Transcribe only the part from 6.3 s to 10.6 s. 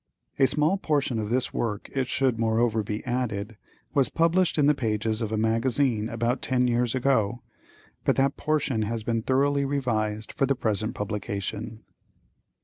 ten years ago, but that portion has been thoroughly revised for the